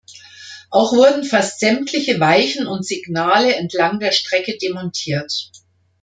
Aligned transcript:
Auch 0.71 0.93
wurden 0.93 1.23
fast 1.23 1.59
sämtliche 1.59 2.19
Weichen 2.19 2.65
und 2.65 2.83
Signale 2.83 3.53
entlang 3.53 3.99
der 3.99 4.11
Strecke 4.11 4.57
demontiert. 4.57 5.31